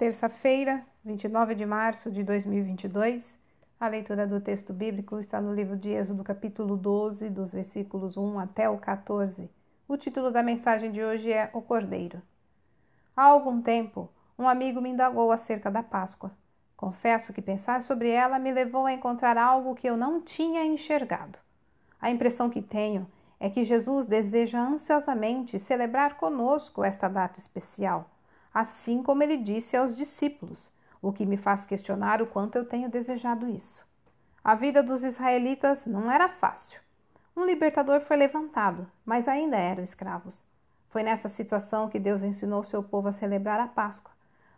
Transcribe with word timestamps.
Terça-feira, 0.00 0.82
29 1.04 1.54
de 1.54 1.66
março 1.66 2.10
de 2.10 2.24
2022. 2.24 3.38
A 3.78 3.86
leitura 3.86 4.26
do 4.26 4.40
texto 4.40 4.72
bíblico 4.72 5.20
está 5.20 5.42
no 5.42 5.52
livro 5.52 5.76
de 5.76 5.90
Êxodo, 5.90 6.24
capítulo 6.24 6.74
12, 6.74 7.28
dos 7.28 7.52
versículos 7.52 8.16
1 8.16 8.38
até 8.38 8.66
o 8.66 8.78
14. 8.78 9.50
O 9.86 9.98
título 9.98 10.30
da 10.30 10.42
mensagem 10.42 10.90
de 10.90 11.04
hoje 11.04 11.30
é 11.30 11.50
O 11.52 11.60
Cordeiro. 11.60 12.22
Há 13.14 13.24
algum 13.24 13.60
tempo, 13.60 14.08
um 14.38 14.48
amigo 14.48 14.80
me 14.80 14.88
indagou 14.88 15.30
acerca 15.30 15.70
da 15.70 15.82
Páscoa. 15.82 16.30
Confesso 16.78 17.34
que 17.34 17.42
pensar 17.42 17.82
sobre 17.82 18.08
ela 18.08 18.38
me 18.38 18.50
levou 18.50 18.86
a 18.86 18.94
encontrar 18.94 19.36
algo 19.36 19.74
que 19.74 19.86
eu 19.86 19.98
não 19.98 20.22
tinha 20.22 20.64
enxergado. 20.64 21.38
A 22.00 22.10
impressão 22.10 22.48
que 22.48 22.62
tenho 22.62 23.06
é 23.38 23.50
que 23.50 23.64
Jesus 23.64 24.06
deseja 24.06 24.66
ansiosamente 24.66 25.58
celebrar 25.58 26.16
conosco 26.16 26.82
esta 26.82 27.06
data 27.06 27.38
especial 27.38 28.08
assim 28.52 29.02
como 29.02 29.22
ele 29.22 29.36
disse 29.36 29.76
aos 29.76 29.94
discípulos, 29.94 30.70
o 31.00 31.12
que 31.12 31.24
me 31.24 31.36
faz 31.36 31.64
questionar 31.64 32.20
o 32.20 32.26
quanto 32.26 32.56
eu 32.56 32.64
tenho 32.64 32.90
desejado 32.90 33.48
isso. 33.48 33.86
A 34.42 34.54
vida 34.54 34.82
dos 34.82 35.04
israelitas 35.04 35.86
não 35.86 36.10
era 36.10 36.28
fácil. 36.28 36.80
Um 37.36 37.44
libertador 37.44 38.00
foi 38.00 38.16
levantado, 38.16 38.86
mas 39.04 39.28
ainda 39.28 39.56
eram 39.56 39.84
escravos. 39.84 40.42
Foi 40.88 41.02
nessa 41.02 41.28
situação 41.28 41.88
que 41.88 41.98
Deus 41.98 42.22
ensinou 42.22 42.64
seu 42.64 42.82
povo 42.82 43.08
a 43.08 43.12
celebrar 43.12 43.60
a 43.60 43.68
Páscoa. 43.68 44.12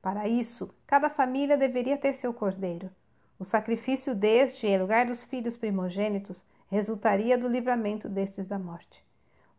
Para 0.00 0.28
isso, 0.28 0.74
cada 0.86 1.10
família 1.10 1.56
deveria 1.56 1.96
ter 1.96 2.14
seu 2.14 2.32
cordeiro. 2.32 2.90
O 3.38 3.44
sacrifício 3.44 4.14
deste, 4.14 4.66
em 4.66 4.78
lugar 4.78 5.06
dos 5.06 5.24
filhos 5.24 5.56
primogênitos, 5.56 6.44
resultaria 6.70 7.36
do 7.36 7.48
livramento 7.48 8.08
destes 8.08 8.46
da 8.46 8.58
morte. 8.58 9.04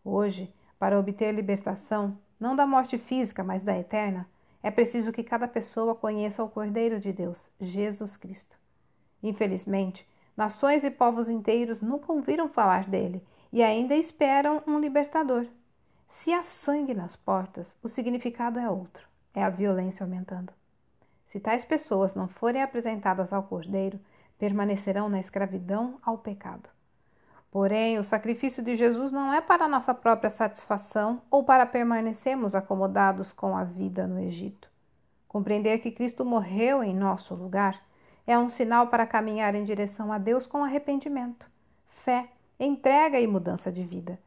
Hoje, 0.04 0.54
para 0.80 1.00
obter 1.00 1.34
libertação, 1.34 2.18
não 2.46 2.56
da 2.56 2.68
morte 2.68 3.00
física, 3.00 3.44
mas 3.44 3.64
da 3.64 3.76
eterna, 3.76 4.30
é 4.62 4.70
preciso 4.70 5.12
que 5.12 5.24
cada 5.24 5.48
pessoa 5.48 5.96
conheça 5.96 6.44
o 6.44 6.50
Cordeiro 6.50 7.00
de 7.00 7.12
Deus, 7.12 7.50
Jesus 7.60 8.16
Cristo. 8.16 8.56
Infelizmente, 9.24 10.08
nações 10.38 10.84
e 10.84 10.92
povos 10.92 11.28
inteiros 11.28 11.82
nunca 11.82 12.14
ouviram 12.14 12.48
falar 12.48 12.88
dele 12.88 13.26
e 13.52 13.64
ainda 13.64 13.96
esperam 13.96 14.62
um 14.68 14.78
libertador. 14.78 15.48
Se 16.08 16.32
há 16.32 16.44
sangue 16.44 16.94
nas 16.94 17.16
portas, 17.16 17.76
o 17.82 17.88
significado 17.88 18.60
é 18.60 18.70
outro: 18.70 19.08
é 19.34 19.44
a 19.44 19.50
violência 19.50 20.04
aumentando. 20.04 20.54
Se 21.30 21.40
tais 21.40 21.66
pessoas 21.66 22.14
não 22.14 22.28
forem 22.28 22.62
apresentadas 22.62 23.34
ao 23.34 23.42
Cordeiro, 23.42 24.00
permanecerão 24.38 25.10
na 25.10 25.20
escravidão 25.20 25.98
ao 26.04 26.20
pecado. 26.20 26.70
Porém, 27.56 27.98
o 27.98 28.04
sacrifício 28.04 28.62
de 28.62 28.76
Jesus 28.76 29.14
não 29.14 29.32
é 29.32 29.40
para 29.40 29.66
nossa 29.66 29.94
própria 29.94 30.30
satisfação 30.30 31.22
ou 31.32 31.42
para 31.42 31.66
permanecermos 31.66 32.54
acomodados 32.54 33.32
com 33.32 33.56
a 33.56 33.64
vida 33.64 34.06
no 34.06 34.20
Egito. 34.20 34.68
Compreender 35.26 35.78
que 35.78 35.90
Cristo 35.90 36.26
morreu 36.26 36.84
em 36.84 36.94
nosso 36.94 37.34
lugar 37.34 37.82
é 38.28 38.38
um 38.38 38.50
sinal 38.50 38.88
para 38.88 39.08
caminhar 39.08 39.56
em 39.56 39.64
direção 39.64 40.12
a 40.12 40.18
Deus 40.18 40.46
com 40.46 40.66
arrependimento, 40.66 41.46
fé, 41.88 42.28
entrega 42.60 43.22
e 43.22 43.26
mudança 43.26 43.72
de 43.72 43.86
vida. 43.86 44.20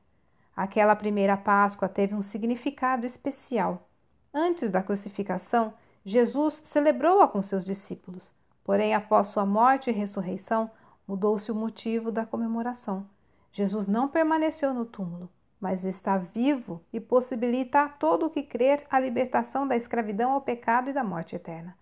Aquela 0.57 0.97
primeira 0.97 1.37
Páscoa 1.37 1.87
teve 1.87 2.15
um 2.15 2.23
significado 2.23 3.05
especial. 3.05 3.91
Antes 4.33 4.71
da 4.71 4.83
crucificação, 4.83 5.75
Jesus 6.03 6.63
celebrou-a 6.65 7.29
com 7.29 7.43
seus 7.43 7.67
discípulos. 7.67 8.33
Porém, 8.65 8.95
após 8.95 9.27
sua 9.29 9.45
morte 9.45 9.91
e 9.91 9.93
ressurreição, 9.93 10.71
mudou-se 11.07 11.53
o 11.53 11.55
motivo 11.55 12.11
da 12.11 12.25
comemoração. 12.25 13.07
Jesus 13.53 13.87
não 13.87 14.09
permaneceu 14.09 14.73
no 14.73 14.85
túmulo, 14.85 15.31
mas 15.61 15.85
está 15.85 16.17
vivo 16.17 16.83
e 16.93 17.01
possibilita 17.01 17.83
a 17.83 17.89
todo 17.89 18.27
o 18.27 18.31
que 18.31 18.43
crer 18.43 18.87
a 18.91 19.01
libertação 19.01 19.67
da 19.67 19.77
escravidão 19.77 20.33
ao 20.33 20.41
pecado 20.41 20.91
e 20.91 20.93
da 20.93 21.03
morte 21.03 21.35
eterna. 21.35 21.77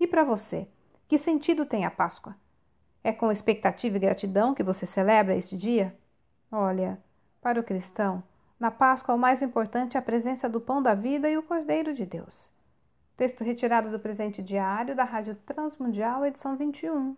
E 0.00 0.06
para 0.06 0.24
você, 0.24 0.66
que 1.06 1.18
sentido 1.18 1.64
tem 1.64 1.84
a 1.84 1.90
Páscoa? 1.90 2.36
É 3.02 3.12
com 3.12 3.30
expectativa 3.30 3.96
e 3.96 4.00
gratidão 4.00 4.54
que 4.54 4.62
você 4.62 4.86
celebra 4.86 5.36
este 5.36 5.56
dia? 5.56 5.94
Olha, 6.50 6.98
para 7.40 7.60
o 7.60 7.64
cristão, 7.64 8.22
na 8.58 8.70
Páscoa 8.70 9.14
o 9.14 9.18
mais 9.18 9.42
importante 9.42 9.96
é 9.96 10.00
a 10.00 10.02
presença 10.02 10.48
do 10.48 10.60
pão 10.60 10.82
da 10.82 10.94
vida 10.94 11.28
e 11.28 11.36
o 11.36 11.42
Cordeiro 11.42 11.92
de 11.92 12.06
Deus. 12.06 12.52
Texto 13.16 13.44
retirado 13.44 13.90
do 13.90 14.00
presente 14.00 14.42
diário 14.42 14.96
da 14.96 15.04
Rádio 15.04 15.36
Transmundial, 15.46 16.24
edição 16.26 16.56
21. 16.56 17.14